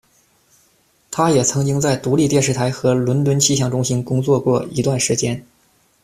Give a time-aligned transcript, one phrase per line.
[1.11, 5.45] 他也曾经在独立电视台和伦敦气象中心工作过一段时间。